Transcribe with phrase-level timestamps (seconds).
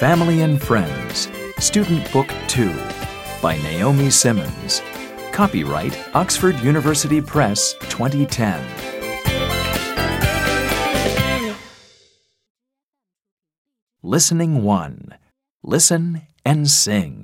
[0.00, 2.72] Family and Friends, Student Book 2
[3.42, 4.80] by Naomi Simmons.
[5.30, 8.64] Copyright Oxford University Press 2010.
[14.02, 15.18] Listening 1.
[15.62, 17.19] Listen and sing.